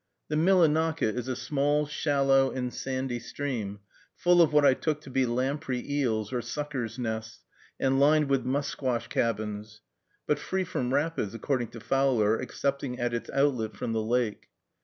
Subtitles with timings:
[0.29, 3.81] The Millinocket is a small, shallow, and sandy stream,
[4.15, 7.43] full of what I took to be lamprey eels' or suckers' nests,
[7.79, 9.81] and lined with musquash cabins,
[10.25, 14.47] but free from rapids, according to Fowler, excepting at its outlet from the lake.